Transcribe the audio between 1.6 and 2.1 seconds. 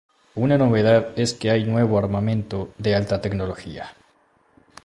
nuevo